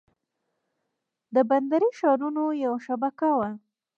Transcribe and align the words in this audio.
د 1.35 1.37
بندري 1.49 1.89
ښارونو 1.99 2.43
یوه 2.63 2.79
شبکه 2.87 3.29
وه 3.37 3.49